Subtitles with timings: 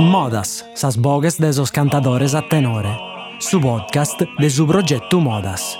[0.00, 2.96] Modas, sas bogues de esos cantadores a tenore.
[3.38, 5.78] Su podcast de su progetto Modas.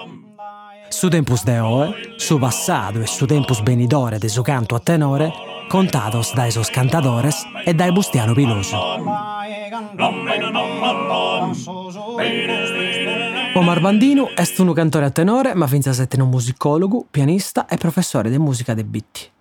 [0.90, 5.32] Su tempus de oe, su passado e su tempus benidore de su canto a tenore,
[5.70, 8.76] contados da esos cantadores e dai Bustiano Piloso.
[13.54, 18.28] Omar Bandino è un cantore a tenore, ma finza sette un musicologo, pianista e professore
[18.28, 19.33] di musica de bitti.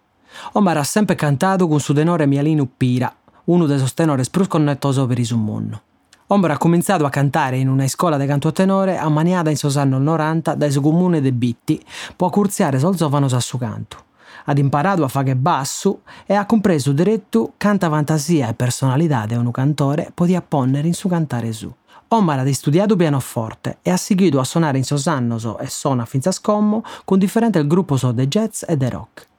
[0.51, 3.13] Omar ha sempre cantato con su tenore Mialino Pira,
[3.45, 5.81] uno dei suoi tenori più connettosi per il mondo.
[6.27, 9.57] Omar ha cominciato a cantare in una scuola di canto a tenore a Maniada in
[9.75, 11.83] anni 90 dai suo comune de Bitti,
[12.15, 13.97] può curziare sol zovanos a suo canto.
[14.45, 19.51] Ha imparato a fare basso e ha compreso diretto canta fantasia e personalità di un
[19.51, 21.73] cantore podia ponnere in suo cantare su.
[22.09, 26.83] Omar ha studiato pianoforte e ha seguito a suonare in Sosannoso e suona finza scommo
[27.05, 29.31] con differente gruppo so de jazz e de rock.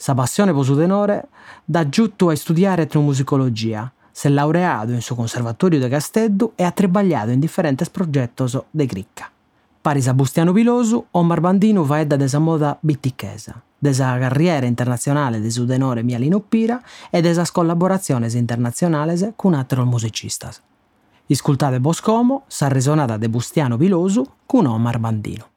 [0.00, 1.28] Sa passione per su tenore
[1.62, 3.92] dà giutto a studiare etnomusicologia.
[4.10, 8.86] Si è laureato in suo conservatorio de Casteddu e ha trebagliato in differenti progetti de
[8.86, 9.30] cricca.
[9.78, 15.50] Pari a Bustiano Pilosu, Omar Bandino va da desa moda bittichesa, desa carriera internazionale de
[15.50, 20.48] su tenore Mialino Pira e desa collaborazioni internazionali con altri musicisti.
[21.26, 25.48] Iscultate Boscomo, sa resonata de Bustiano Pilosu con Omar Bandino.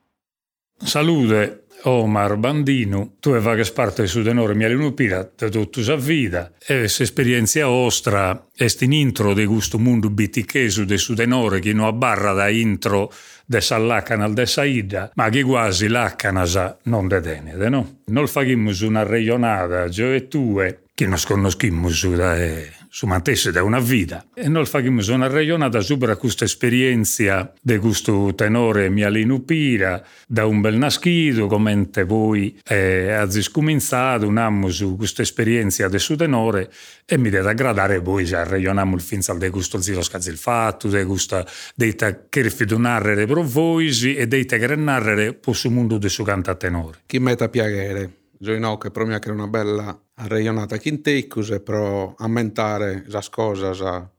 [0.83, 6.79] Salute, Omar Bandino, tu fai parte su denore mi all'inupira da tutta la vita e
[6.79, 11.87] questa esperienza ostra è in intro di questo mondo biticheso de su denore che non
[11.87, 13.11] abbarra da intro
[13.45, 17.99] de sall'acana de saida, ma che quasi l'accanasa non de denede, no?
[18.05, 20.61] Non facciamo una regionata, io e tu,
[20.93, 22.37] che non conosciamo da...
[22.37, 24.27] Eh su mantesse da una vita.
[24.35, 30.61] E noi facciamo una regionata super questa esperienza di questo tenore Mialino Pira, da un
[30.61, 36.71] bel nascido, come voi eh, avete scominciato un anno su questa esperienza del suo tenore
[37.03, 41.03] e mi deve aggradare voi se regioniamo il finzal di questo zio scazzi fatto, di
[41.03, 46.11] questo deita che rifido narrare per voi e deita che narrare per il mondo del
[46.11, 46.99] suo canto a tenore.
[47.07, 48.17] Chi metta piacere.
[48.37, 53.71] Gioinò che per me è una bella arreionata Quintecus e per ammentare le cose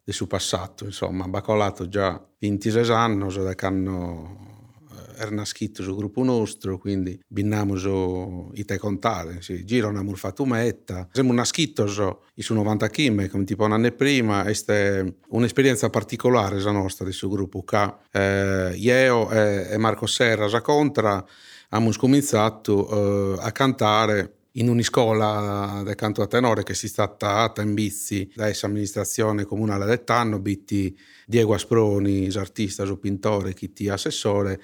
[0.03, 0.85] del suo passato.
[0.85, 4.39] Insomma, bacolato già 26 anni da che hanno
[4.91, 7.77] eh, era scritto sul gruppo nostro, quindi binniamo
[8.55, 9.65] i te contare, sì.
[9.65, 11.09] gira una murfatumetta.
[11.13, 11.87] Siamo una scritto
[12.43, 17.29] su 90 km, come tipo un anno prima, è un'esperienza particolare la nostra di suo
[17.29, 21.25] gruppo, che eh, io e Marco Serra Contra
[21.69, 27.13] abbiamo cominciato eh, a cantare in una scuola del canto a tenore che si sta
[27.13, 33.55] stata in bici da essa amministrazione comunale del Tanno, bitti Diego Asproni, artista, su pittore,
[33.55, 34.61] chi ti assessore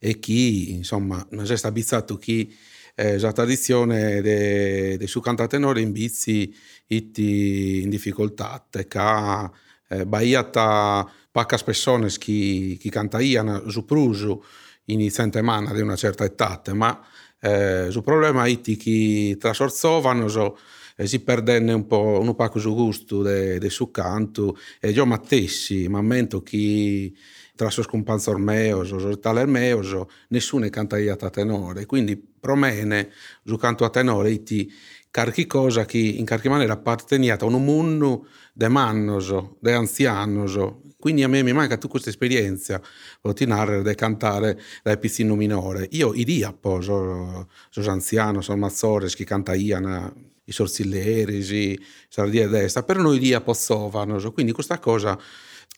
[0.00, 2.52] e chi, insomma, non si è stabilizzato chi
[2.96, 6.52] eh, la tradizione del suo canto a tenore in bici
[6.88, 9.50] in difficoltà, che ha
[9.88, 14.44] eh, baiata poche persone che, che cantavano su pruso
[14.86, 17.00] iniziante mana di una certa età, ma
[17.40, 20.56] eh, il problema è che trasorzovano so,
[20.96, 25.86] e si perdenne un po', un po' su gusto del suo canto e io mattessi,
[25.88, 27.12] ma mento che
[27.54, 33.10] tra so scompanzo ormeo, so tale ormeo, so, nessuno canta a tenore, quindi promene
[33.44, 34.70] su canto a tenore ti
[35.10, 41.22] carchi cosa che in qualche maniera apparteniata a un mondo de mannoso, de anzianoso, quindi
[41.22, 42.80] a me mi manca tutta questa esperienza,
[43.22, 45.86] di narrare, di cantare dal pizzino minore.
[45.92, 50.12] Io idia poi, sono, sono anziano, sono mazzore, che canta Iana,
[50.44, 55.16] i sorsilleri, i sardi a destra, però noi idia pozzovano, quindi questa cosa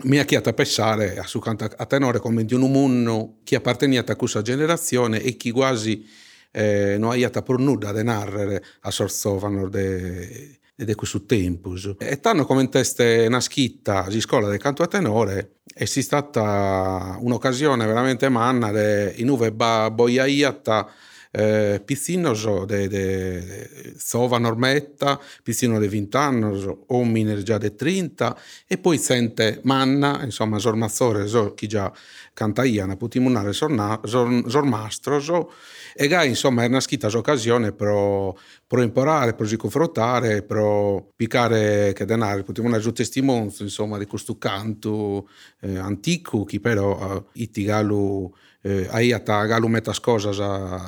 [0.04, 1.26] mi ha chiesto a pensare a
[1.76, 6.08] a tenore come di un mondo che apparteneva a questa generazione e che quasi
[6.52, 11.94] eh, non ha per nulla di narrare a sorzovano de ed è questo tempus.
[11.98, 17.84] E tanto come teste una schitta di scuola del canto a tenore è stata un'occasione
[17.84, 20.90] veramente manna de in uve ba boiaiata
[21.32, 22.32] eh, pizzino
[22.64, 28.36] de, de, sova normetta, pizzino de 20 anni, uomini già de 30
[28.66, 31.92] e poi sente manna, insomma, sormazzore, so, chi già
[32.32, 35.52] canta iana, putimunare sormastro, so,
[35.94, 42.42] e gai, insomma, è una schitta occasione per, imparare, per confrontare, per piccare che denaro,
[42.42, 45.28] potremmo dare testimonianza, insomma, di questo canto
[45.60, 48.32] eh, antico, che però eh, itigalu
[48.62, 50.80] eh, aiata galu metas cosas a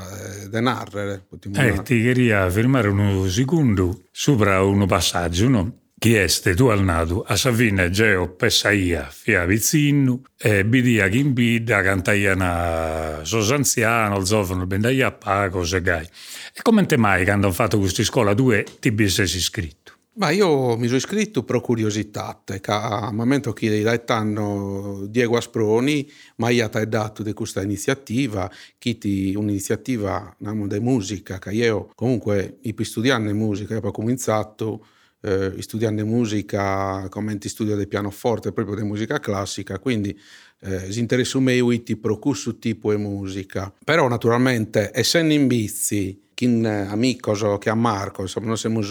[0.44, 1.26] eh, de narrere.
[1.52, 5.81] Eh, ti queria fermare un secondo sopra un passaggio, no?
[6.02, 11.80] Chi este tu al nato a Savina Geo Pessaia fia vicino e bidia chi imbida
[11.80, 16.04] cantaia na sos anziano, il zofano bendaia a pago, se gai.
[16.04, 19.92] E come te mai quando hanno fatto questa scuola due ti bissi iscritto?
[20.14, 26.10] Ma io mi sono iscritto per curiosità, che al momento che da etano Diego Asproni
[26.38, 33.32] mi ha dato di questa iniziativa, che è un'iniziativa di musica, che io comunque studiando
[33.32, 34.84] musica, ho cominciato
[35.22, 40.18] eh, studiando musica come studio di pianoforte, proprio di musica classica, quindi
[40.60, 43.72] eh, si interessa me uiti pro questo tipo di musica.
[43.84, 48.82] Però naturalmente, essendo in bizi, chi amico che a Marco, insomma, noi siamo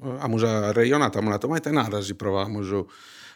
[0.00, 0.38] abbiamo
[0.72, 2.14] ragionato, abbiamo detto, ma è nada si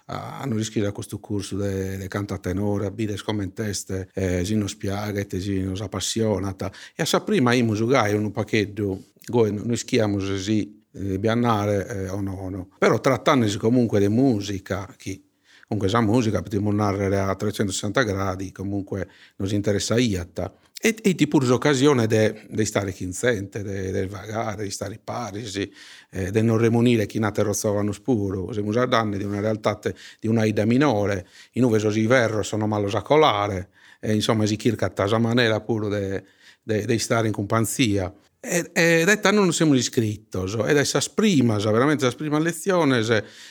[0.08, 4.68] a non iscrivere a questo corso di canto a tenore, bide scommesse, eh, si non
[4.68, 6.70] spiaga, si non appassionata.
[6.94, 9.02] E a sa prima io giocai un pacchetto,
[9.32, 12.68] noi schiamo così, eh, biannare eh, o no, no.
[12.78, 15.22] Però trattandosi comunque di musica, chi
[15.68, 20.52] comunque sa musica, potremmo narrare a 360 gradi, comunque non si interessa IATA.
[20.78, 25.70] E, e ti pure l'occasione di stare chinsente, di vagare, di stare parisi,
[26.10, 28.52] eh, di non remunire chi nate rozzavano spuro.
[28.52, 29.80] Siamo già danni di una realtà
[30.20, 34.92] di una ida minore, in uve sosi verro sono malo sacolare, e insomma si circa
[34.94, 36.26] a maniera pure
[36.62, 38.12] di stare in compagnia.
[38.48, 42.98] E, e da non siamo iscritti, e da questa prima, veramente la prima lezione,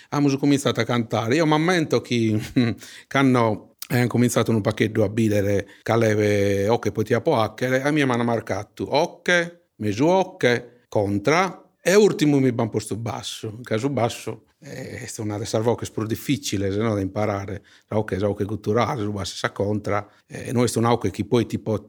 [0.10, 1.36] abbiamo cominciato a cantare.
[1.36, 2.40] Io mi ammento che,
[3.08, 8.08] che hanno hanno cominciato un pacchetto a bidere caleve ocche potia po hackere a mia
[8.08, 15.08] mano marcato ocche, mesu ocche, contra e ultimo mi abbiamo posto basso, caso basso è
[15.18, 20.08] una delle voci più difficili no, da imparare, la è una culturale, la si contra,
[20.28, 21.84] e noi è una che poi ti può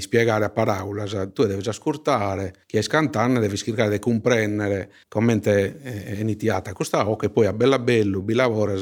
[0.00, 6.16] spiegare a parole, tu devi ascoltare, chi è scantante devi cercare di comprendere come è
[6.18, 8.74] iniziata questa che poi a bella bello, bi lavora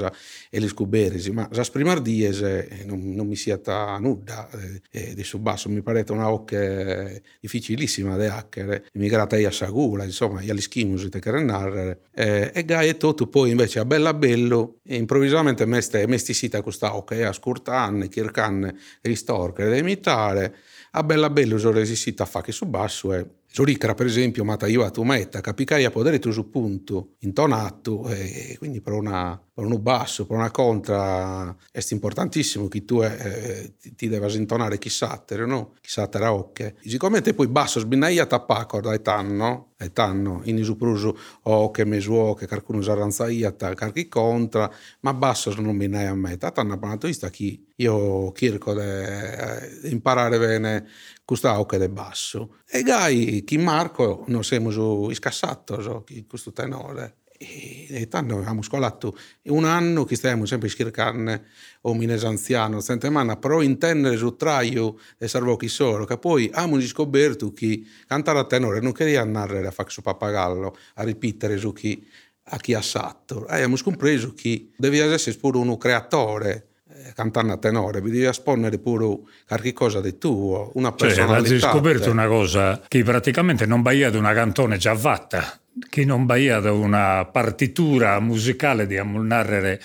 [0.50, 3.58] e li scoberisi, ma la prima diese non, non mi sia
[3.98, 4.48] nuda
[4.90, 7.10] eh, di su basso, mi pare una occhia
[7.40, 12.88] difficilissima da hacker, immigrata a Sagula, insomma, gli schimusi te che narrare, eh, e gai
[12.88, 18.76] e tutto poi invece a Bella Bello improvvisamente mesti sita questa e a scurtanne, chircanne,
[19.00, 20.56] ristorcere, da imitare,
[20.92, 24.84] a Bella Bello sono resistita a fare su basso e Giuricra, per esempio, mata io
[24.84, 29.82] a tumetta, capicai a podere tu su punto, intonato, e quindi per, una, per un
[29.82, 35.74] basso, per una contra, è importantissimo che tu eh, ti, ti devi intonare chissà, no?
[35.80, 36.76] Chissà era ocche.
[36.84, 42.82] Sicuramente poi basso sbinaia tappaco da etanno, etanno, in isupruso o che mesuo, che qualcuno
[42.82, 44.70] sarranzaia, carchi contra,
[45.00, 46.36] ma basso non binaia a me.
[46.36, 50.86] Tata una panatoista chi io cerco di eh, imparare bene
[51.30, 52.56] questa occhio del basso.
[52.68, 57.18] E gai, chi Marco, non siamo scassato, questo tenore.
[57.38, 61.40] E tanto abbiamo scolato un anno che stiamo sempre cercando
[61.82, 67.52] omines anziano, settimana, però intendere su traio e servo chi solo, che poi abbiamo scoperto
[67.52, 72.04] che cantare a tenore non queria andare a fare su pappagallo, a ripetere su chi
[72.52, 73.46] a chi ha satto.
[73.46, 76.69] E abbiamo compreso che devi essere pure un creatore
[77.14, 81.48] cantando a tenore, devi esponnere pure qualche cosa di tuo, una personalità.
[81.48, 85.58] Cioè, hai scoperto una cosa, che praticamente non baia di una cantone già fatta,
[85.88, 89.80] che non baia di una partitura musicale di narrare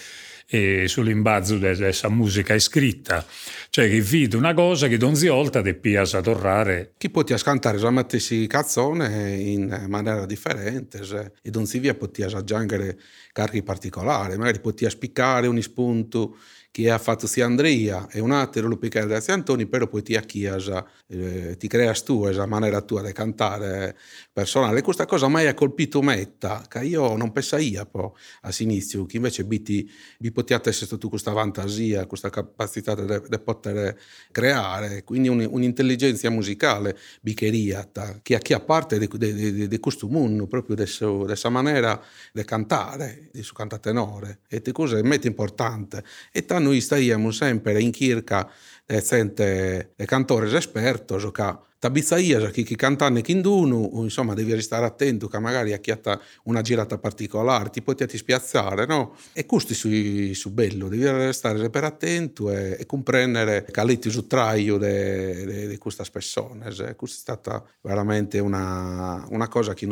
[0.47, 3.25] eh, sull'imbazzo questa musica scritta.
[3.69, 6.93] Cioè che vede una cosa che non si olta e pia a.
[6.97, 11.01] Chi poteva cantare la stessa canzone in maniera differente
[11.41, 12.97] e non si via poteva aggiungere
[13.33, 16.37] carichi particolari, magari poteva spiccare un spunto
[16.75, 20.17] che ha fatto sia Andrea e un altro lo piccare da Antoni, però poi ti
[20.17, 23.97] acchiasa, eh, ti crea tu, la maniera tua di cantare
[24.33, 24.81] personale.
[24.81, 29.89] Questa cosa mai ha colpito metta, che io non pensavo io all'inizio, che invece biti,
[30.19, 33.97] vi potete essere tu questa fantasia, questa capacità di poter
[34.29, 37.89] creare, quindi un, un'intelligenza musicale bicheria,
[38.21, 42.03] che, che a parte di questo mondo, proprio questa maniera
[42.33, 45.99] di cantare, di suo cantatenore, e di cose molto importanti.
[46.33, 48.49] E noi stiamo sempre in circa
[48.87, 54.85] eh, sente cantores espertos o che tabizzaia chi, chi cantane chi o insomma devi stare
[54.85, 59.15] attento che magari ha chiata una girata particolare ti potete spiazzare no?
[59.33, 59.89] e questo su,
[60.33, 66.03] su bello devi stare sempre attento e, e comprendere che letti su traio di questa
[66.11, 69.85] persone questa è stata veramente una, una cosa che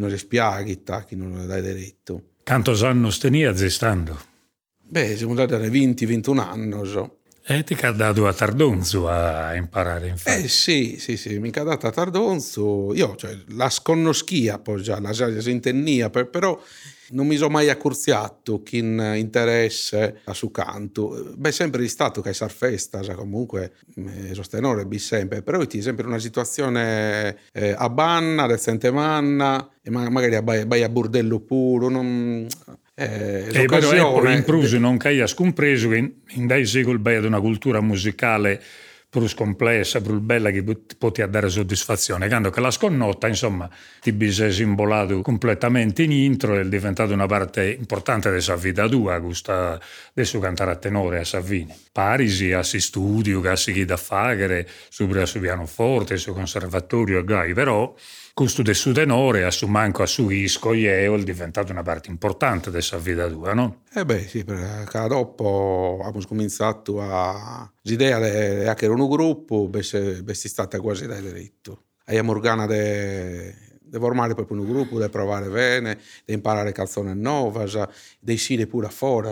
[0.00, 4.37] non si spiagita che non dai diritto Quantos anni tenia zestando?
[4.90, 6.86] Beh, siamo andati da 20-21 anni.
[6.86, 7.18] So.
[7.50, 10.44] E ti ha dato a Tardonzo a imparare infatti.
[10.44, 15.00] Eh sì, sì, sì, mi ha dato a Tardonzo, io cioè, la sconnoschia poi già,
[15.00, 16.60] la sintennia, però
[17.10, 21.32] non mi sono mai accurziato chi interesse a su canto.
[21.36, 25.80] Beh, sempre di stato che è festa, cioè comunque eh, sostenore bi sempre, però è
[25.80, 32.46] sempre una situazione eh, a banna, recente manna, e magari a burdello puro, non...
[33.00, 37.00] Eh, e però ecco, in Prusi non che hai scompreso che in, in dai secoli
[37.14, 38.60] ad una cultura musicale
[39.08, 40.64] più complessa, più bella che
[40.98, 42.26] poteva dare soddisfazione.
[42.26, 47.26] Quando che la sconnota, insomma, ti è simbolato completamente in intro e è diventato una
[47.26, 51.74] parte importante della sua vita tua, questa adesso cantare a tenore a Savini.
[51.92, 57.94] Parisi, a si studio, a si da fare, subito su pianoforte, su conservatorio, gai, però
[58.38, 62.70] questo del suo tenore, a su manco a su isco, è diventato una parte importante
[62.70, 63.82] della sua vita tua, no?
[63.92, 67.68] Eh beh, sì, perché dopo abbiamo cominciato a...
[67.82, 69.80] L'idea di che era un gruppo, beh,
[70.24, 71.86] è stata quasi da diritto.
[72.04, 77.66] Abbiamo organizzato di formare proprio un gruppo, di provare bene, di imparare canzoni nuove,
[78.20, 79.30] di uscire pure fuori.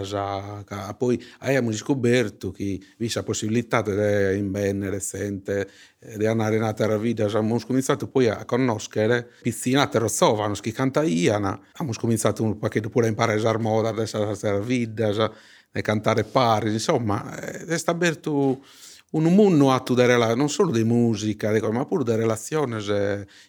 [0.96, 5.68] Poi abbiamo scoperto che vi la possibilità di in bene recente,
[6.16, 11.92] di andare in altra vita, abbiamo cominciato poi a conoscere pizzinate rozzovano, che cantavano, abbiamo
[11.98, 17.76] cominciato un pacchetto pure a imparare a moda, a vita, a cantare pari, insomma, è
[17.76, 18.64] stato aperto
[19.12, 22.76] un mondo atto di relazione, non solo di musica, ma pure di relazioni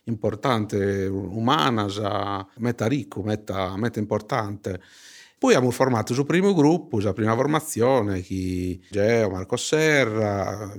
[0.05, 1.85] importanti, umane,
[2.57, 4.79] meta ricco, meta, meta importante.
[5.39, 10.73] Poi abbiamo formato il primo gruppo, la prima formazione, che Geo, Marco Serra,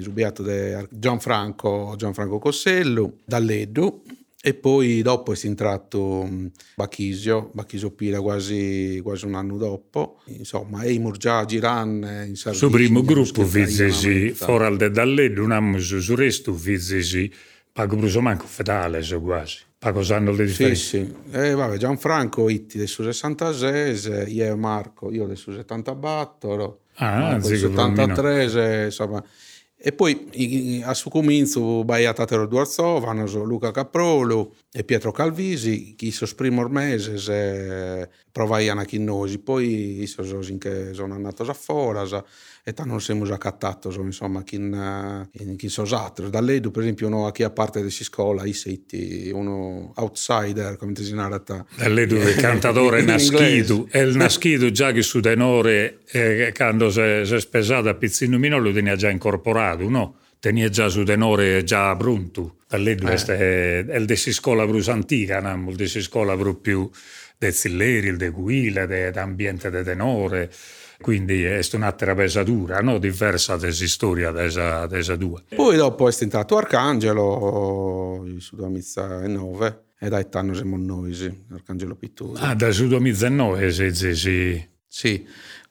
[0.00, 4.02] subiato di Gianfranco, Gianfranco Cossello, Dalleddu,
[4.44, 6.28] e poi dopo è entrato
[6.74, 12.54] Bachisio, Bachisio Pira quasi, quasi, un anno dopo, insomma, Eimur già Giran in Sardegna.
[12.54, 17.32] Sul primo gruppo vizesi, fuori da Dalleddu, un anno su resto vizesi,
[17.72, 19.58] pago bruso manco fedale, so quasi.
[19.78, 20.82] Pago sanno le differenze.
[20.82, 21.36] Sì, sì.
[21.36, 27.18] E vabbè, Gianfranco, Itti del su 66, io e Marco, io del su 74, ah,
[27.18, 29.22] Marco del 73, insomma
[29.84, 36.30] e poi a suo comincio vai Tatero Duarzovano, Luca Caprolo e Pietro Calvisi, che sono
[36.36, 37.18] primi mesi
[38.30, 40.40] provavano anche noi, poi sono
[40.94, 41.98] sono andati a fuori
[42.64, 45.26] e non siamo già cattati, insomma, chi, in,
[45.56, 46.30] chi sono altri.
[46.30, 50.76] Da lei, per esempio, uno a chi a parte della scuola, i siti, uno outsider,
[50.76, 51.66] come ti narrata.
[51.76, 56.88] Da lei dove il cantatore nascido, e il nascido già che su tenore, eh, quando
[56.90, 60.14] si è spesato a pizzino mino, lo tenia già incorporato, no?
[60.38, 62.58] Tenia già su tenore già pronto.
[62.68, 63.84] Da lei dove eh.
[63.86, 65.68] è il scuola più antica, no?
[65.68, 66.88] il scuola più
[67.38, 70.50] del Zilleri, il de Guila, dell'ambiente de tenore
[71.02, 72.96] quindi è un'altra pesatura, no?
[72.96, 75.42] diversa dalla storia della due.
[75.54, 82.40] Poi dopo è entrato Arcangelo, su 2009, e da etano siamo noi, Arcangelo Pittore.
[82.40, 84.70] Ah, da su 2009 sì, sì, sì.
[84.88, 85.26] Sì,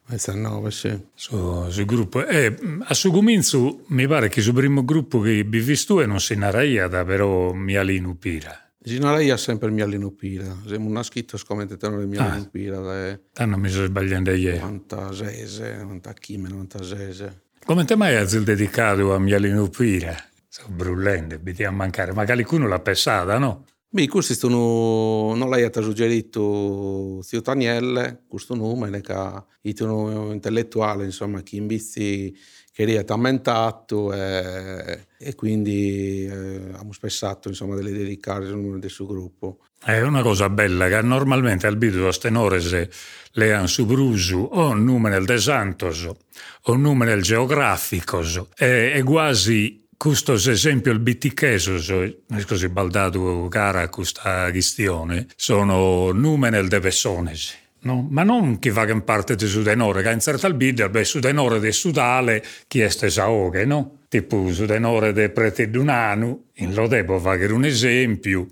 [0.08, 1.00] 2009, sì.
[1.14, 2.26] Su, su gruppo.
[2.26, 6.36] Eh, a suo comincio mi pare che sul primo gruppo che vi visto non si
[6.36, 8.71] narraia, però mi alinu pira.
[8.84, 12.32] Ginarei ha sempre il mio all'inupira, siamo una scritto scommente il mio ah.
[12.32, 13.20] all'inupira.
[13.32, 14.58] Tanto mi sto sbagliando ieri.
[14.58, 17.30] 96, 90 chime, 96.
[17.64, 20.16] Come te mai hai dedicato a mia all'inupira?
[20.48, 23.66] Sto brullendo, mi a mancare, ma qualcuno l'ha pensata, no?
[23.94, 31.44] Beh, questo sono, non l'hai suggerito Zio Tanielle, questo nome, che è un intellettuale, insomma,
[31.44, 32.34] che in vizi
[32.72, 38.90] che è aumentato e, e quindi eh, abbiamo spessato insomma, delle dedicare al numero del
[38.90, 39.58] suo gruppo.
[39.84, 42.62] È una cosa bella che normalmente al bido a stenore
[43.34, 48.22] le hanno su brusu o un numero del santos o un numero geografico
[48.56, 56.68] e, e quasi questo esempio il biticheso è così baldato cara questa questione sono numeri
[56.68, 57.34] de persone
[57.84, 58.08] No?
[58.10, 61.72] Ma non che va in parte di sudenore, che in certa albida, beh, sudenore di
[61.72, 64.02] sudale, chi è stesa oghe, no?
[64.08, 68.46] Tipo sudenore di prete dunanu, in lo devo fare un esempio,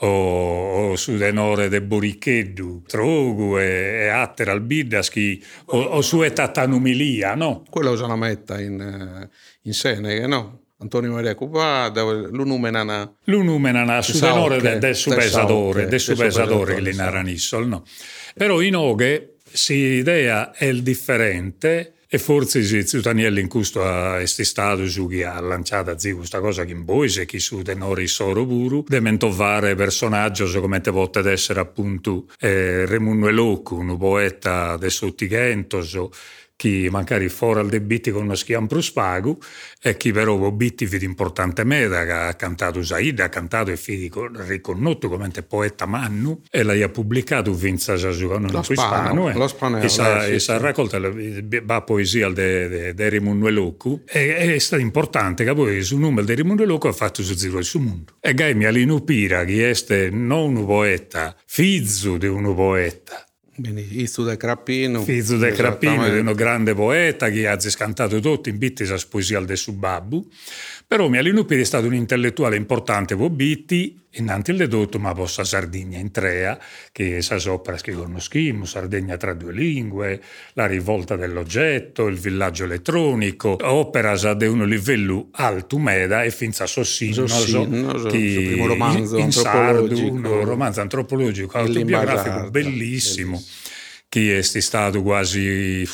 [0.00, 7.34] o, o sudenore de boricheddu, trogu e, e altre albidas, chi, o, o su etattanumilia,
[7.34, 7.64] no?
[7.70, 9.30] Quello usano metta in, eh,
[9.62, 10.65] in Seneghe, no?
[10.78, 13.10] Antonio Maria Cupada, l'unumenana...
[13.24, 17.84] L'unumenana, sudenore del de subesadore, del subesadore che li naranissol, no?
[18.34, 23.82] Però in oghe si idea è il differente e forse si Zutanielli in questo
[24.24, 28.06] stato su chi ha lanciato zi questa cosa che in voi se chi su tenori
[28.06, 33.98] soro buru de mentovare personaggio so come te volte essere appunto eh, Remuno Elocu un
[33.98, 36.12] poeta de Sottighento so,
[36.56, 39.38] chi magari fuori al debitti conosciamo più spago
[39.80, 44.10] e chi però bitti vidi importante meda che ha cantato Saida, ha cantato e fidi
[44.46, 49.34] riconosciuto come poeta Mannu e l'ha pubblicato Vinza Giasugano in ispano, eh.
[49.34, 50.56] lo spanello, e sa, e sì.
[50.56, 56.26] raccolta la poesia di de Rimundo Locu e è stato importante che poi sul numero
[56.26, 58.64] di Rimundo Locu ha fatto su Zero sul mondo e Gai mi
[59.02, 63.25] Pira che è non un poeta figlio di un poeta
[63.56, 65.02] Benissimo, de Crappino.
[65.02, 69.40] Figlio de Crappino, di un grande poeta che ha scantato tutto in bitti sa poesia
[69.40, 70.26] del suo babbo.
[70.88, 75.42] Però Mialino Piri è stato un intellettuale importante per Bitti, innanti il dedotto, ma possa
[75.42, 76.56] Sardegna in trea,
[76.92, 83.56] che sa sopra che conosciamo, Sardegna tra due lingue, la rivolta dell'oggetto, il villaggio elettronico,
[83.62, 89.24] opera di un livello alto meda e finza sossino, so, no, che primo romanzo in,
[89.24, 93.42] in sardo, un romanzo antropologico, autobiografico bellissimo, bellissimo,
[94.08, 95.84] che è stato quasi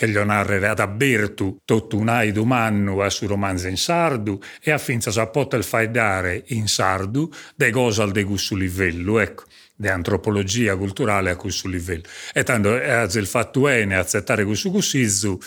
[0.00, 4.70] che gli narrere ad abertu tutto un aido manno a su romanzo in sardu e
[4.70, 9.44] affinza sa poter fai dare in sardu de cose al de questo livello, ecco
[9.76, 12.04] di antropologia culturale a questo livello.
[12.32, 15.38] E tanto è il fatto bene accettare questo cosizzo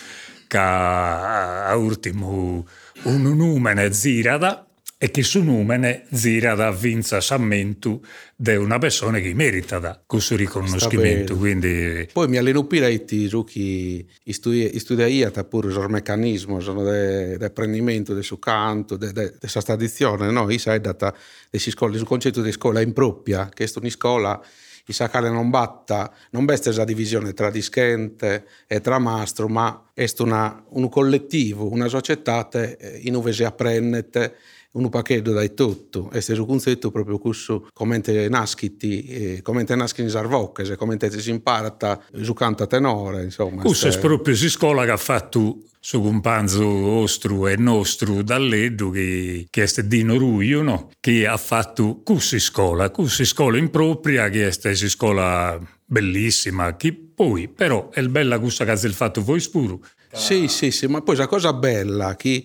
[0.48, 2.68] che a ultimo
[3.06, 4.68] un numene zirada
[5.04, 8.00] e che su numene zira da vinza sammento
[8.38, 11.36] di una persona che merita da questo riconoscimento.
[11.36, 12.08] Quindi...
[12.14, 18.96] Poi mi alleno più ai giochi studiata pure il meccanismo di apprendimento del suo canto,
[18.96, 20.32] della sua tradizione.
[20.32, 20.50] No?
[20.50, 21.14] Io sai, data
[21.50, 24.42] il concetto di scuola impropria, che è una scuola
[24.86, 30.06] i sacale non batta, non veste la divisione tra dischente e tra mastro, ma è
[30.20, 34.10] una, un collettivo, una società eh, in cui si apprende
[34.74, 40.02] un pacchetto dai tutto, e se su concetto proprio questo come nasciti, eh, come nasciti
[40.02, 41.76] in sarvocche, come si impara
[42.22, 43.62] su canta tenore, insomma.
[43.62, 49.48] Questo è proprio si scuola che ha fatto su companzo ostru e nostro dall'Eddu che,
[49.50, 50.92] che è Dino Ruio, no?
[51.00, 57.50] che ha fatto questa scuola, questa scuola impropria che è questa scuola bellissima, che poi
[57.50, 59.82] però è bella questa che ha fatto voi spuro.
[60.14, 62.44] Sì, sì, sì, ma poi la cosa bella che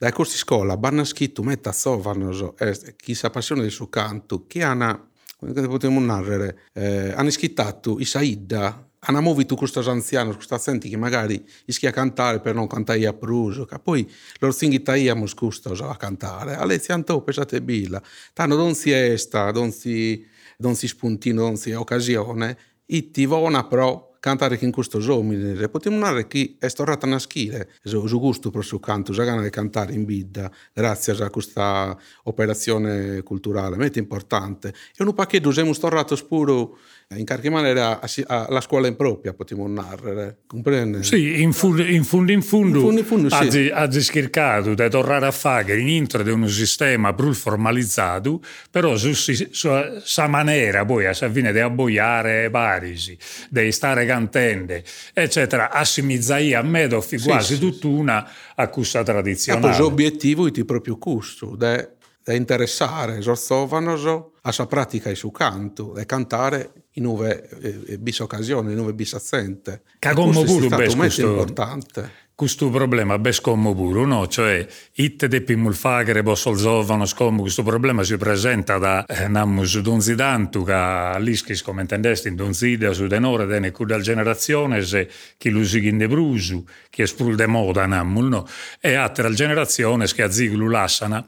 [0.00, 4.62] da questa scuola vanno scritto metta sovano eh, chi si appassiona del suo canto che
[4.62, 6.60] hanno come potremmo narrare?
[6.72, 11.92] Eh, hanno scritto i Saida hanno muovito questo anziano questi accenti che magari ischia a
[11.92, 16.54] cantare per non cantare a pruso che poi loro si invitaiamo questo a cantare.
[16.54, 18.02] A lezione pensate billa.
[18.32, 20.26] Tanto non si esta non si,
[20.58, 22.56] non si spuntino non si occasione.
[22.86, 27.18] E ti vona però cantare che in questo giorno potremmo narrare che è storata una
[27.18, 31.30] schile su gusto per il suo canto già gana di cantare in bidda grazie a
[31.30, 34.68] questa operazione culturale molto importante.
[34.94, 36.78] E un pacchetto usiamo storrato spuro
[37.16, 38.00] in qualche maniera
[38.48, 41.02] la scuola impropria potremmo narrare comprende?
[41.02, 43.68] Sì, in fondo in fondo, in fondo, in fondo, in fondo sì.
[43.72, 49.10] ha cercato di tornare a fare in intro di un sistema più formalizzato però su
[49.10, 53.18] questa maniera poi a fine di abboiare Parisi
[53.48, 54.80] di stare cantando
[55.12, 60.96] eccetera assimizzaia a me quasi sì, tutta una a questa tradizionale e l'obiettivo è proprio
[60.96, 61.88] questo da
[62.32, 68.70] interessare Zorzovano a sua pratica e su canto e cantare in nuove eh, bis occasioni,
[68.70, 69.82] in nuove bis accente.
[69.98, 72.28] Cagommo pure è questo, importante.
[72.40, 74.26] Questo problema è scommo pure, no?
[74.26, 80.14] Cioè, it de pimulfagere posso zovano scommo, questo problema si presenta da eh, namus donzi
[80.14, 85.60] dantu che l'ischis come intendesti in donzida su denore dene cudal generazione se chi lo
[85.60, 88.48] in de brusu, chi è sprul de moda namul, no?
[88.80, 91.22] E altra generazione che a ziglu lassana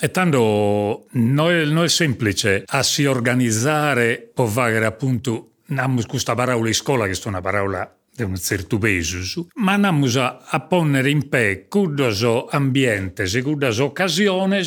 [0.00, 5.50] e tanto non è, semplice a si organizzare può vagare appunto
[6.06, 10.60] questa parola in scuola che è una parola di un certo peso, ma andiamo a
[10.60, 14.62] ponere in pe cudos ambientes e cudas occasioni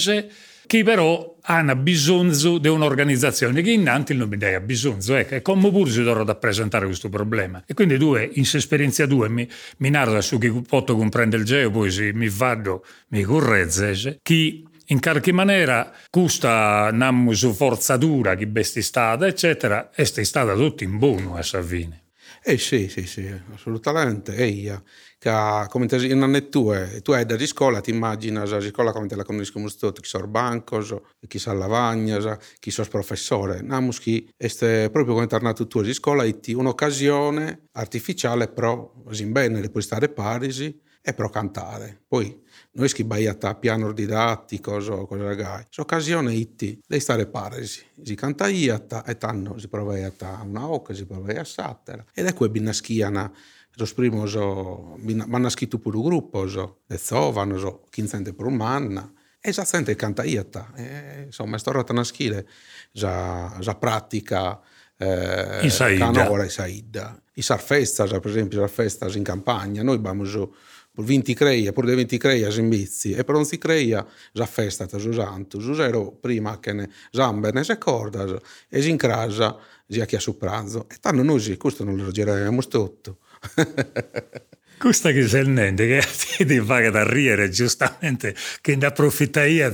[0.66, 5.16] che però hanno bisogno di un'organizzazione che innanzi non mi dai bisogno.
[5.16, 7.62] Ecco, e come pure si dovrà rappresentare questo problema.
[7.66, 11.70] E quindi due, in esperienza due, mi, mi narra su chi posso comprendere il geo,
[11.70, 18.64] poi si, mi vado, mi correzzese, chi in qualche maniera questa namus forzatura che è
[18.64, 22.02] stata, eccetera, è stata tutto in buono a Savini.
[22.46, 24.36] Eh sì, sì, sì, assolutamente.
[24.36, 24.84] E io,
[25.18, 25.32] che
[25.70, 29.16] come te, in anni tue, tu hai da scuola, ti immagini la scuola come te
[29.16, 30.94] la conosciamo tutti, chi sono bancos,
[31.26, 33.62] chi sono lavagna, chi sono professore.
[33.62, 39.70] Namus che è proprio come tornato tu a scuola, è un'occasione artificiale, però, in bene,
[39.70, 42.02] puoi stare parisi e però cantare.
[42.06, 42.43] Poi
[42.76, 45.66] noi schibaiata a piano didattico, so, cosa ragai.
[45.70, 47.84] S'occasione itti, lei stare paresi.
[48.02, 52.04] Si canta iata e tanno si provaiata una occa, si provai a sattera.
[52.14, 53.32] Ed ecco è binaschiana
[53.76, 56.44] Los primos vanno scritto pure gruppo,
[56.86, 59.12] le zovano, chi sente per un manna.
[59.40, 60.72] E già sente canta iata.
[60.76, 62.48] E, insomma, è stata una schile,
[62.92, 64.62] già, già pratica,
[64.96, 66.12] eh, Isaida.
[66.12, 67.20] canora Isaida.
[67.34, 70.50] I sarfestas, per esempio, sarfestas in campagna, noi abbiamo giù
[70.96, 75.12] 20 creia, per 20 creia in bizi, e per non si creia già festa, già
[75.12, 80.16] santo, già ero prima che ne zambe, ne se corda, e si incrasa, già chi
[80.16, 80.88] ha su pranzo.
[80.90, 83.18] E tanto noi, questo non lo gireremo tutto.
[84.84, 86.04] Questa niente, che
[86.46, 89.72] ti fa da ridere giustamente, che ne approfitta io,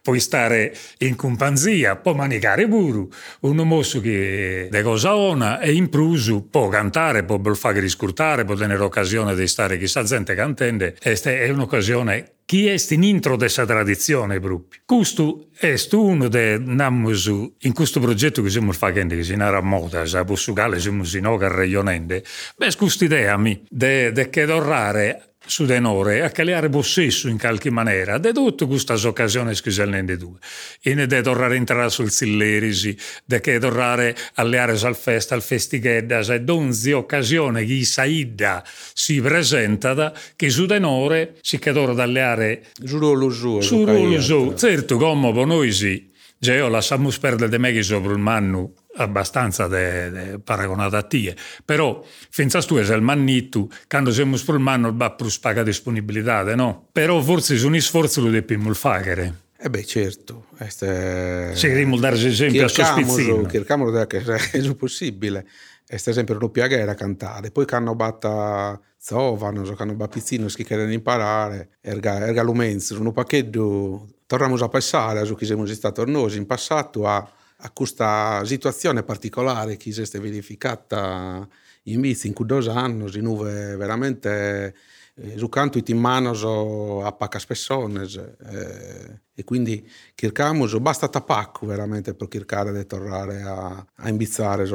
[0.00, 3.08] puoi stare in compagnia, può manicare pure,
[3.40, 8.54] un mosso che de cosa ona e in prusu può cantare, può fare riscurtare, può
[8.54, 14.80] tenere occasione di stare chissà gente cantende, è un'occasione chi in intro dessa tradizione proprio.
[14.84, 17.26] Questo è uno de namus
[17.60, 21.48] in questo progetto che stiamo facendo, che si narra moda, a Portugal siamo in oca
[21.48, 22.24] regionende.
[22.56, 28.18] Beh, questa idea mi, de che dorrare su denore a creare possesso in qualche maniera.
[28.18, 30.38] De tutte queste occasioni che si ne due.
[30.82, 36.20] In de tornare entrare sul sillerisi de che tornare alle aree al festa al festighedda.
[36.20, 42.20] E donzi occasione che saidda si presenta da che su denore si che d'ora dalle
[42.20, 46.10] aree su lo su lo su certo come per noi sì
[46.42, 51.02] Già io lasciamo perdere di me che sopra il manno abbastanza de, de paragonata a
[51.02, 51.36] tie.
[51.64, 56.88] Però, finza tu è il mannitto, quando siamo sul manno va più spaga disponibilità, no?
[56.92, 59.40] Però forse sono sforzi lo dobbiamo fare.
[59.64, 60.46] Eh beh, certo.
[60.58, 61.54] Este...
[61.54, 63.48] Sì, dobbiamo dare esempio a sospizzino.
[63.48, 64.18] Cerchiamo che
[64.50, 65.46] è possibile.
[65.86, 67.50] Questo esempio non piaga cantare.
[67.50, 73.12] Poi che hanno batta zovano, che hanno bapizzino, che vogliono imparare, erga, erga lumenzo, un
[73.12, 77.28] pacchetto, torniamo a passare, su chi siamo stati noi in passato, a
[77.64, 81.46] a questa situazione particolare che si è verificata
[81.84, 84.74] in Vizi in due anni, in cui veramente
[85.14, 92.14] eh, su canto in mano a pacas persone eh, e quindi cerchiamo basta tapacco veramente
[92.14, 94.66] per cercare di tornare a, a imbizzare i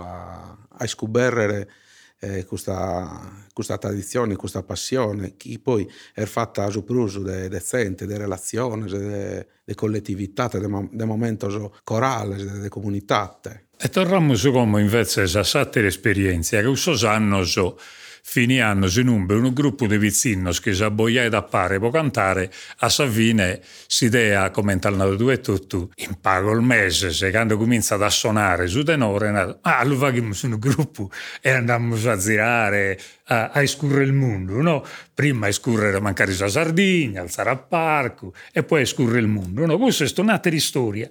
[0.00, 1.68] a, a scoprire
[2.20, 9.44] eh, questa, questa, tradizione, questa passione, che poi è fatta a supruso de, di relazioni,
[9.64, 13.40] di collettività, di momento corale, di comunità.
[13.82, 17.78] E torniamo su come invece a sattere esperienze, che questo anno so,
[18.22, 22.50] fini anno in un, un gruppo di vicini che si abboiai da pare può cantare,
[22.78, 27.30] a sa fine si idea, come in due e tutto, in pago il mese, se
[27.30, 32.16] quando comincia a suonare su tenore, ah, lo facciamo su un gruppo e andiamo a
[32.16, 34.84] girare, a, a escurre il mondo, no?
[35.14, 39.78] Prima escurrere mancare la Sardegna, alzare al parco e poi escurre il mondo, no?
[39.78, 41.10] Questa è un'altra storia.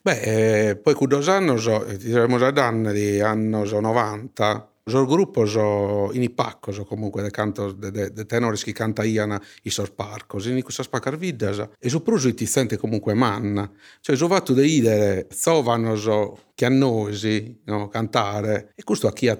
[0.00, 1.60] Beh, eh, poi con due anni,
[1.98, 7.90] diremo ad anni, anni 90, il gruppo so in ipacco so comunque de canto de,
[7.90, 12.32] de, de tenores che canta iana i sorparcos in questa spaccar vidas e so pruso
[12.34, 13.70] ti sente comunque manna.
[14.00, 18.72] Cioè so fatto de idere zovano so chiannosi no, cantare.
[18.74, 19.38] E questo a chi ha,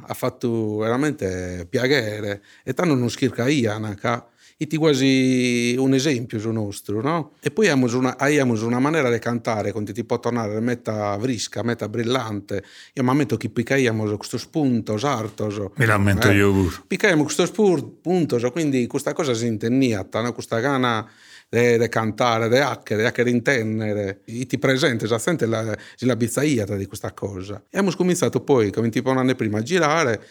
[0.00, 7.00] ha fatto veramente piacere e tanto non schirca iana che è quasi un esempio nostro,
[7.00, 7.32] no?
[7.40, 11.62] E poi abbiamo una, abbiamo una maniera di cantare, quando ti può tornare meta vrisca,
[11.62, 12.62] meta brillante.
[12.94, 15.72] Io mi ammetto che piccaiamo questo spunto, sarto.
[15.76, 16.34] Mi lamento eh?
[16.34, 16.74] io pure.
[16.86, 20.32] Piccaiamo questo spunto, quindi questa cosa si intenniata, no?
[20.32, 21.08] questa gana
[21.48, 27.12] di cantare, di hacker, di hacker intendere, ti presente esattamente la, la bizzaiata di questa
[27.12, 27.56] cosa.
[27.70, 30.22] E abbiamo cominciato poi, come tipo un anno prima, a girare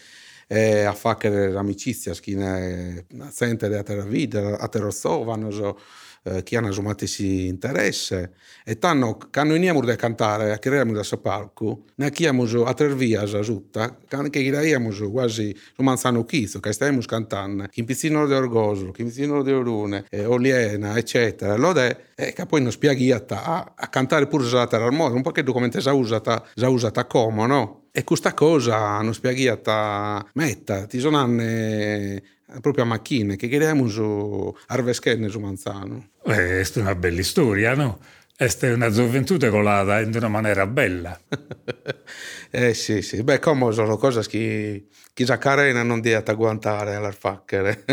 [0.47, 5.77] e a fare amicizia, chi ne sente a terra vita, a terra sovano, so,
[6.23, 8.31] eh, chi hanno sommato si interesse
[8.63, 13.23] e tanno quando iniamo a cantare a creiamo da palco ne abbiamo a tre via
[13.25, 19.05] tutta che creiamo quasi un manzano chizzo che stiamo cantando in pizzino di Orgosolo in
[19.05, 23.87] pizzino di Orune eh, Oliena eccetera lo de e che poi non spieghiata a, a
[23.89, 27.45] cantare pure la terra al modo un po' che documento già usata già usata come
[27.47, 32.19] no e questa cosa hanno spiegato metta, ti sono anni
[32.59, 36.09] proprio a macchine che chiediamo su Arveschenne su Manzano.
[36.25, 37.99] Eh, è una bella storia, no?
[38.35, 41.17] Questa è una gioventù colata in una maniera bella.
[42.49, 43.21] eh sì, sì.
[43.21, 47.83] Beh, come sono cose che chissà carena non dia a guantare alla facchere.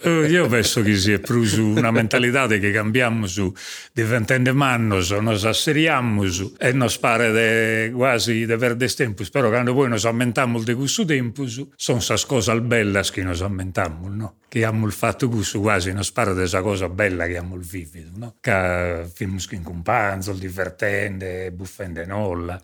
[0.00, 3.52] Eh, io penso che sia più su una mentalità che cambiamo su,
[3.92, 9.74] diventando mannos, nos asseriamo su, e non pare de, quasi di perdere tempo, però quando
[9.74, 14.34] poi nos aumentiamo di questo tempo, sono queste cose belle che nos aumentiamo, no?
[14.48, 18.10] Che abbiamo il fatto questo quasi non spara di questa cosa bella che abbiamo vivido,
[18.14, 18.34] no?
[18.40, 22.60] Che abbiamo in cumpanzo, divertente, buffende nolla.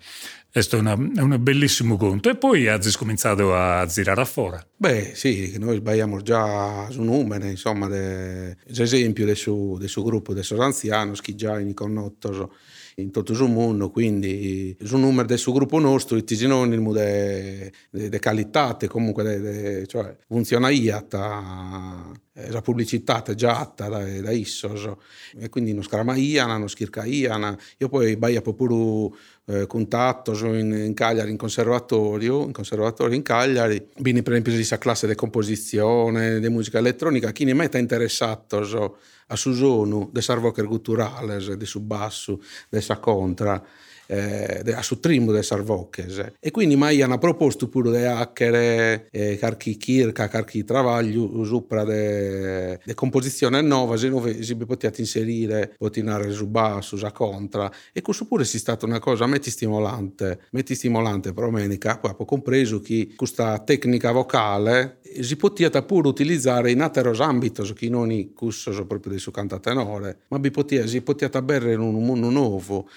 [0.55, 2.31] Questo è, una, un bellissimo conto.
[2.31, 4.57] E poi ha cominciato a girare a fuori.
[4.77, 10.33] Beh, sì, noi sbagliamo già su numeri, insomma, de, esempio del suo, del suo gruppo,
[10.33, 12.53] dei suoi anziani, che già in connotto
[12.97, 18.77] in tutto il mondo, quindi il numero del suo gruppo nostro, è sinonimo di qualità,
[18.87, 22.13] comunque de, de, cioè, funziona IATA,
[22.51, 24.89] la pubblicità è già atta da, da Issos,
[25.37, 30.73] e quindi non scrama Iana, non schirca Iana, io poi baia pure eh, contatto in,
[30.73, 36.41] in, Cagliari in conservatorio, in conservatorio in Cagliari, quindi per esempio questa classe di composizione,
[36.41, 41.67] di musica elettronica, chi ne mette interessato so, a su zonu de sarvocher culturales, de
[41.67, 43.63] su basso, de sa contra,
[44.07, 46.33] eh, a su trimbo de sarvoches.
[46.41, 52.81] E quindi mai hanno proposto pure de hacker, eh, carchi kirka, carchi travaglio, sopra de,
[52.85, 57.71] de composizione nuova, se non si potete inserire, potinare su basso, su contra.
[57.93, 62.25] E questo pure è stata una cosa metti stimolante, metti stimolante per domenica, poi ho
[62.25, 68.33] compreso che questa tecnica vocale si poteva pure utilizzare in altri ambiti che non i
[68.33, 70.41] cussos proprio del suo cantatenore, ma
[70.87, 72.89] si poteva bere in un mondo nuovo.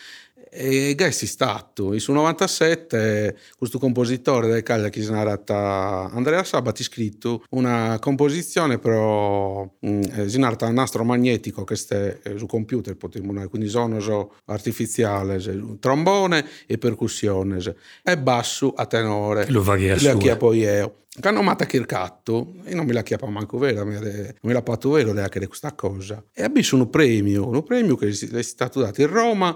[0.50, 6.82] E Gessi è stato, su 97 questo compositore del Cagliari che si narrata Andrea Sabati
[6.82, 12.46] ha scritto una composizione però mm, eh, si narrata nastro magnetico che sta eh, su
[12.46, 15.40] computer potremmo quindi sono artificiale
[15.80, 17.60] trombone e percussione
[18.04, 19.50] e basso a tenore.
[19.50, 23.58] Lo va a poi io che hanno mata Kirkatto e non me la chiappa manco
[23.58, 24.00] vero, non
[24.42, 26.24] me l'ha fatto vero anche di questa cosa.
[26.32, 29.56] E ha bisogno un premio, un premio che è stato dato in Roma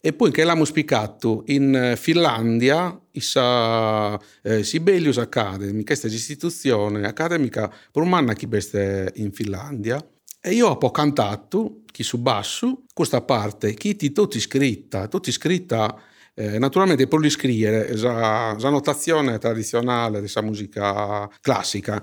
[0.00, 7.72] e poi che l'abbiamo spiccato in Finlandia, issa eh, Sibelius Academy, questa è l'istituzione accademica
[8.14, 10.04] anno che veste in Finlandia.
[10.40, 16.00] E io ho cantato, chi su basso, questa parte, chi ti tutti scritta, tutti scritta
[16.38, 22.00] eh, naturalmente per scrivere la notazione tradizionale della musica classica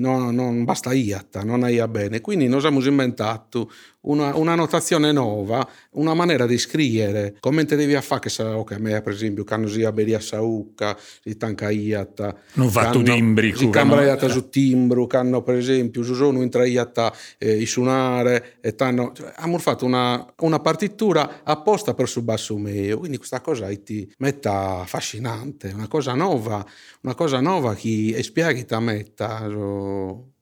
[0.00, 3.70] non, non basta iatta, non è bene, quindi noi abbiamo inventato
[4.06, 8.72] una, una, notazione nuova, una maniera di scrivere, come te devi fare che sa, ok,
[8.72, 12.34] a me per esempio, quando si aberia saucca, si tanca iatta.
[12.54, 13.54] Non fa tu timbri.
[13.56, 18.56] Si cambia iatta su timbro, quando per esempio si sono in iatta eh, i suonare,
[18.60, 23.40] e tanno, cioè, abbiamo fatto una, una, partitura apposta per su basso mio, quindi questa
[23.40, 26.64] cosa ti metta affascinante, una cosa nuova,
[27.02, 29.46] una cosa nuova che spiegata metta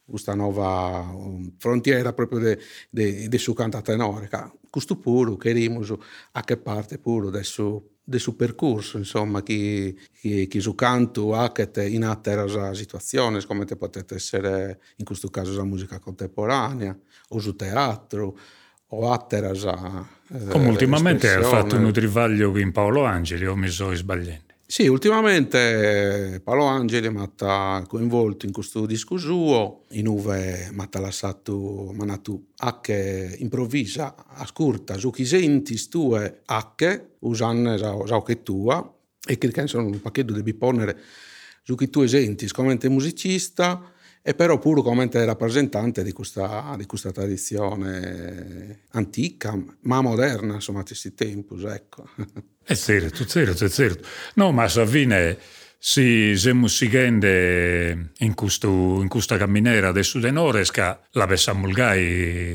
[0.06, 2.56] questa nuova um, frontiera proprio
[2.90, 4.28] del suo cantatenore.
[4.68, 9.94] Questo puro che rimuso a che parte pure del suo, del suo percorso, insomma, che,
[10.20, 15.64] che, che su canto anche in altre situazioni, come potete essere in questo caso la
[15.64, 16.96] musica contemporanea,
[17.28, 18.36] o su teatro,
[18.88, 23.94] o altre eh, Come ultimamente ha fatto un trivaglio in Paolo Angeli, o mi sto
[23.94, 24.43] sbagliando?
[24.66, 30.98] Sì, ultimamente Paolo Angeli mi ha coinvolto in questo disco suo, in cui mi ha
[31.00, 38.90] lasciato manatu anche improvvisa, ascolta, su chi senti tue anche, usando la che tua,
[39.26, 40.98] e che sono un pacchetto di biponere
[41.62, 43.92] su chi tu senti, come musicista,
[44.26, 50.82] e però pure come rappresentante di questa, di questa, tradizione antica, ma moderna, insomma, a
[50.82, 52.08] questi tempi, ecco.
[52.64, 54.08] È certo, certo, certo.
[54.36, 55.36] No, ma alla fine
[55.86, 61.68] si siamo seguendo in, in questa camminera del Sudenores che la pensiamo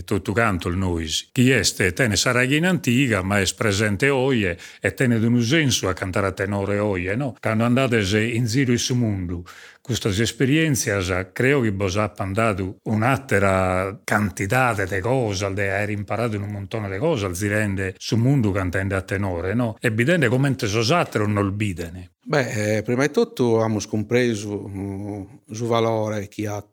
[0.03, 1.07] tutto canto il noi.
[1.31, 1.61] Chi è
[1.93, 2.15] tene
[2.55, 4.45] in antica, ma è presente oggi
[4.81, 7.35] e tene un senso a cantare a tenore oggi, no?
[7.39, 9.43] Quando andate in giro in mondo
[9.79, 16.89] queste esperienze credo che vi abbiano dato un'altra quantità di cose, aver imparato un montone
[16.89, 19.77] di cose, si rende sul mondo cantando a tenore, no?
[19.79, 22.11] E vedendo come sono altri non lo bidene.
[22.29, 24.69] Beh, eh, prima di tutto abbiamo compreso
[25.47, 26.63] il valore che ha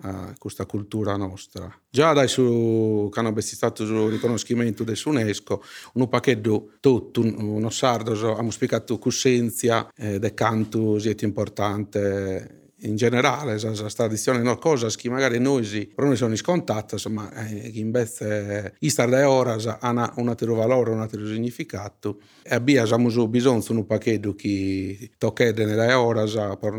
[0.00, 1.76] uh, questa cultura nostra.
[1.90, 5.60] Già da su, quando è stato il riconoscimento dell'UNESCO,
[5.94, 13.58] un pacchetto tutto, uno sardo, abbiamo spiegato coscienza eh, del canto è importante in generale,
[13.58, 19.06] questa tradizione no, cosa che magari noi per noi sono scontate, ma eh, invece questa
[19.06, 24.34] da ora ha un altro valore, un altro significato e abbiamo bisogno di un pacchetto
[24.34, 26.26] che tocca nelle ore
[26.60, 26.74] per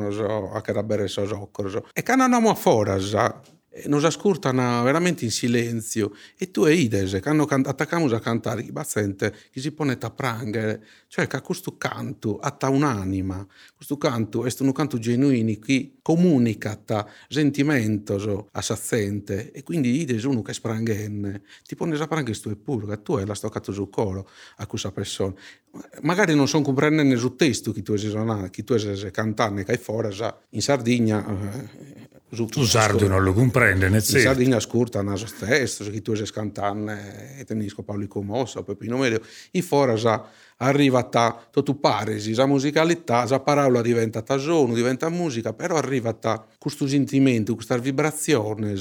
[0.54, 1.50] a che bere so
[1.94, 2.92] e che non abbiamo fuori
[3.86, 6.14] nos ascoltano veramente in silenzio.
[6.38, 10.10] E tu e ides che hanno attaccamo a cantare chi bazzente chi si pone a
[10.10, 16.82] prangere cioè che questo canto ha un'anima questo canto è un canto genuino che comunica
[17.28, 22.56] sentimento a sazzente e quindi ides uno che sprangenne ti pone a prangere sto e
[22.56, 25.34] pure tu hai la stoccato sul coro a questa persona.
[26.02, 29.78] Magari non sono comprendendo il testo che tu hai che tu hai cantando che hai
[29.78, 30.10] fuori
[30.50, 32.11] in Sardegna eh,
[32.50, 37.44] tu sardo non lo comprende, In Sardegna ascolta naso stesso, che tu sei scantante e
[37.44, 40.26] tenisco Paolo Comossa, Peppino Medio, i fora già
[40.58, 46.46] arriva a tutto paresi, la musicalità, la parola diventa suono, diventa musica, però arriva a
[46.58, 48.76] questo sentimento, questa vibrazione,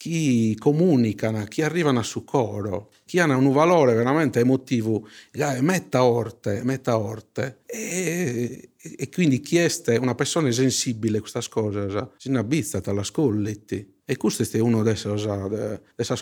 [0.00, 6.04] chi comunicano, chi arrivano a su coro, chi hanno un valore veramente emotivo, è metta
[6.04, 7.58] orte, metta orte.
[7.66, 13.98] E, e quindi chi è una persona sensibile a questa cosa, si abbizza alla scolletti.
[14.10, 14.98] E questo è uno delle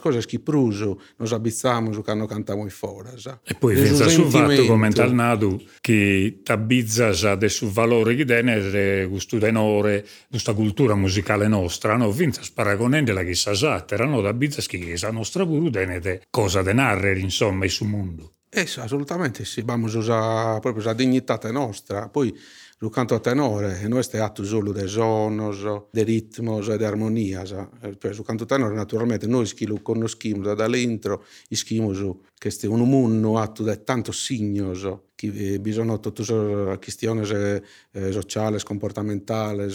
[0.02, 3.08] cose che pruso noi abbizziamo quando cantiamo fuori.
[3.42, 7.14] E poi pensa sul fatto, come al nato, che ti abbizza
[7.48, 12.12] sul valore che tiene questo tenore, questa cultura musicale nostra, no?
[12.12, 14.20] Vinza sparagonende la chissà esatta, no?
[14.20, 18.34] Da abbizza che la nostra pure tiene cosa da narrare, insomma, sul mondo.
[18.50, 22.10] Eh, assolutamente sì, abbiamo usare proprio la dignità nostra.
[22.10, 22.38] Poi
[22.78, 27.54] sul canto a tenore, e noi stiamo solo de sonos, de ritmos e de armonias.
[27.98, 31.92] Cioè, sul canto a tenore, naturalmente, noi lo conosciamo da dall'intro, ischiamo
[32.38, 38.12] che è un mondo atto di tanto signos, che eh, bisogna tutte le questioni eh,
[38.12, 39.66] sociali, comportamentali,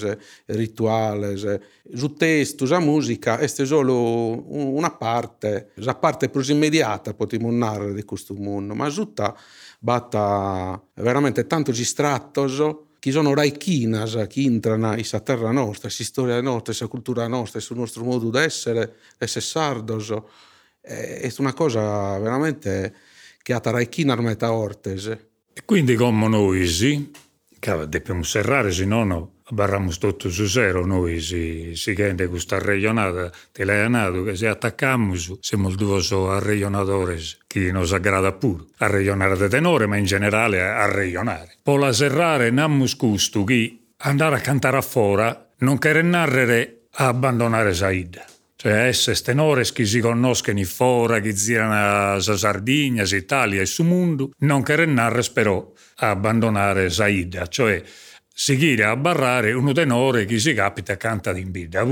[0.45, 1.37] rituali.
[1.93, 8.03] Su testo, la musica, è solo una parte, la parte più immediata, potremmo narrare di
[8.03, 9.37] questo mondo, ma tutta
[9.79, 16.73] batta veramente tanto gistrattoso chi sono raichinas che entrano in terra nostra, in storia nostra,
[16.79, 20.13] in cultura nostra, sul nostro modo di essere, essere sardos.
[20.83, 22.93] È una cosa veramente
[23.41, 25.29] che ha raichina metà ortese.
[25.53, 26.67] E quindi come noi,
[27.59, 33.29] che dobbiamo serrare, se no, barramos tutto su zero noi si, si gente questa regionata
[33.65, 39.49] l'hai nato che se attaccamo siamo due arregionadori che nos aggrada pure a regionare de
[39.49, 44.77] tenore ma in generale a regionare poi la serrare nammus custo che andare a cantare
[44.77, 48.25] a fora non che narrere a abbandonare Saida
[48.63, 53.83] cioè essere tenore che si conoscono in fora che girano a Sardegna, Italia e su
[53.83, 57.83] mondo non che narrare però abbandonare Saida cioè
[58.33, 61.85] seguire a barrare uno tenore che si capita canta in bida.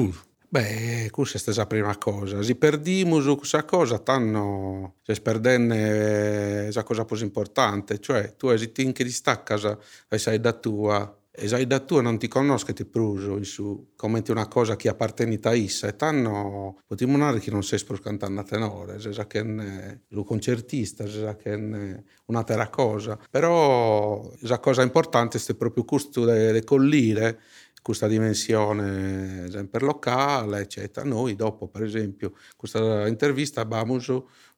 [0.48, 2.42] Beh, questa è la prima cosa.
[2.42, 8.00] Se perdiamo questa cosa, tanno si perdenne la cosa più importante.
[8.00, 9.78] Cioè, tu hai che distacca
[10.10, 13.92] e sai da tua e sai da tu non ti conosco ti pruso su.
[13.96, 18.38] Commenti una cosa che appartiene a issa e tanno potremmo dire che non sei cantare
[18.38, 23.18] a tenore se che è lo concertista se che è un'altra cosa.
[23.30, 27.40] Però la cosa importante è proprio questo di collire
[27.82, 31.08] questa dimensione sempre locale eccetera.
[31.08, 34.00] Noi dopo per esempio questa intervista abbiamo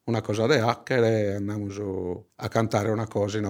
[0.04, 3.44] una cosa di hacker e andiamo a cantare una cosa in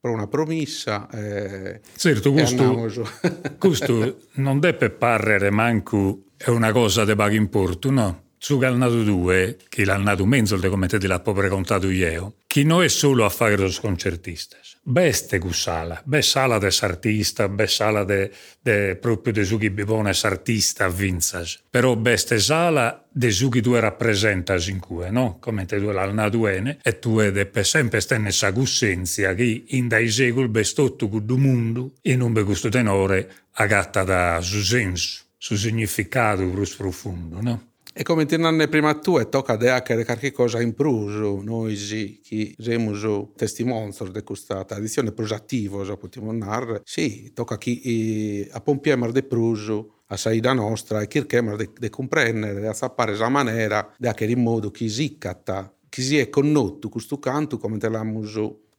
[0.00, 1.08] Ochimbida una promessa.
[1.10, 2.88] Eh, certo, questo,
[3.58, 8.22] questo non deve parere manco è una cosa di poco importo, no?
[8.38, 12.84] Su nato due, che l'ha nato mezzo, come te l'ha proprio contato io, che non
[12.84, 14.56] è solo a fare lo sconcertista.
[14.90, 20.14] Beste sala, be sala des artista, be sala de, de proprio de su chi bivone
[20.22, 21.58] artista vinzas.
[21.68, 25.36] Però beste sala de su chi tu rappresentas in cui, no?
[25.40, 29.88] Come te tu l'al naduene, e tu ed è sempre stenne sa gussenzia che in
[29.88, 35.24] dai secoli bestotto cu du mondo e non be questo tenore agatta da su senso,
[35.36, 37.67] su significato più profondo, no?
[38.00, 41.74] E come ti nanne prima tu, e tocca hacker qualche cosa in pruso, noi
[42.22, 49.10] che siamo testimoni di questa tradizione prusativa, se possiamo narrare, sì, tocca chi a pompiemar
[49.10, 54.30] de pruso, a saida nostra, e de, de comprendere, a sapere la maniera, di hacker
[54.30, 58.22] in modo che si catta, che si è connotto questo canto, come te l'abbiamo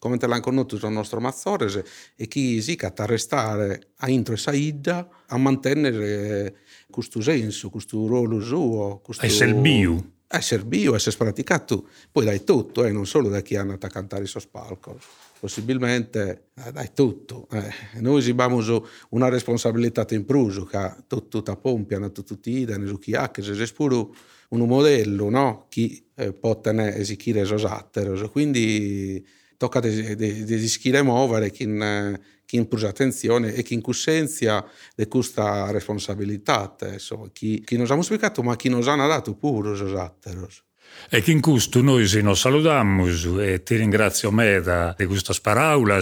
[0.00, 1.82] come te l'hanno conosciuto il nostro Mazzores
[2.16, 6.56] e chi si catta a restare a intro e saida a mantenere
[6.90, 9.00] questo senso, questo ruolo suo.
[9.04, 9.26] Questo...
[9.26, 10.12] Essere bio.
[10.26, 13.90] Essere bio, essere praticato poi dai tutto, eh, non solo da chi è andato a
[13.90, 14.98] cantare sul palco.
[15.38, 17.46] Possibilmente eh, dai tutto.
[17.52, 18.00] Eh.
[18.00, 18.62] Noi abbiamo
[19.10, 23.42] una responsabilità in pruso che tutto ta pompiano, tutti i dani, su chi ha, che
[23.42, 24.06] se pure
[24.48, 25.66] un modello, no?
[25.68, 28.30] Chi eh, può tenere esicire esattero.
[28.30, 29.22] Quindi
[29.60, 31.66] tocca di, di, di muovere chi,
[32.46, 34.64] chi impose attenzione e chi in cussenza
[34.96, 39.68] di questa responsabilità, so, chi, chi nos ha spiegato ma chi nos ha dato pure
[39.72, 40.64] os atteros.
[41.08, 46.00] E che in questo noi si nos saludamos e ti ringrazio meda di queste parole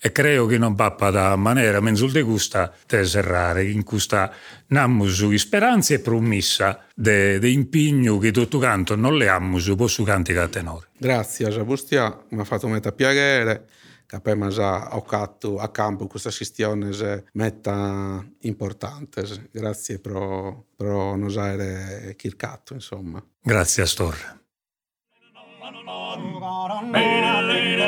[0.00, 4.32] e credo che non pappa da maniera menzul de gusta te serrare in questa
[4.68, 10.46] namus speranze e promessa de, de impegno che tutto canto non le ammus posso canticare
[10.46, 10.86] a tenore.
[10.96, 13.66] Grazie, Zabustia, mi ha fatto metà piacere
[14.06, 19.48] che abbiamo già occato a campo questa questione metta importante.
[19.50, 23.22] Grazie per, per non aver chircato, insomma.
[23.40, 24.40] Grazie a Storre.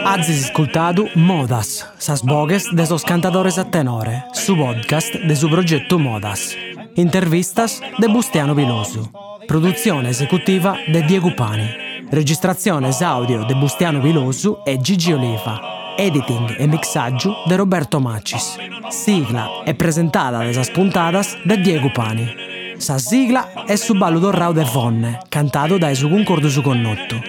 [0.05, 5.99] Azis ascoltado Modas, sas bogues de sos cantadores a tenore, su podcast de su progetto
[5.99, 6.55] Modas.
[6.95, 9.11] Intervistas de Bustiano Vilosu.
[9.47, 11.69] Produzione esecutiva de Diego Pani.
[12.11, 15.88] Registrazione audio de Bustiano Vilosu e Gigi Oliva.
[16.01, 18.57] Editing e mixaggio de Roberto Macis.
[18.89, 22.77] Sigla e presentata de sas puntadas de Diego Pani.
[22.79, 27.21] Sa sigla è su ballo d'Orrao de Fonne, cantato da su concordo su connotto.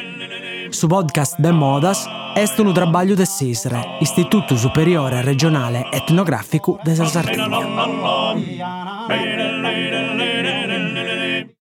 [0.69, 7.57] Su podcast de Modas est un trabalho de SISRE, Istituto Superiore Regionale Etnografico de Sardegna.